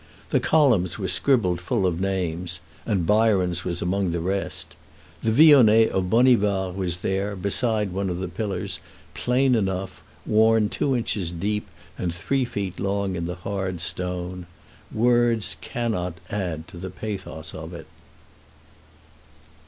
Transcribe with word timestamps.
The 0.31 0.39
columns 0.39 0.97
were 0.97 1.07
scribbled 1.07 1.61
full 1.61 1.85
of 1.85 2.01
names, 2.01 2.59
and 2.87 3.05
Byron's 3.05 3.63
was 3.63 3.83
among 3.83 4.09
the 4.09 4.19
rest. 4.19 4.75
The 5.21 5.29
vionnet 5.31 5.91
of 5.91 6.09
Bonivard 6.09 6.75
was 6.75 6.97
there, 7.05 7.35
beside 7.35 7.91
one 7.91 8.09
of 8.09 8.17
the 8.17 8.27
pillars, 8.27 8.79
plain 9.13 9.53
enough, 9.53 10.01
worn 10.25 10.69
two 10.69 10.95
inches 10.97 11.29
deep 11.31 11.67
and 11.99 12.11
three 12.11 12.45
feet 12.45 12.79
long 12.79 13.15
in 13.15 13.27
the 13.27 13.35
hard 13.35 13.79
stone. 13.79 14.47
Words 14.91 15.57
cannot 15.61 16.15
add 16.31 16.67
to 16.69 16.77
the 16.77 16.89
pathos 16.89 17.53
of 17.53 17.71
it. 17.71 17.85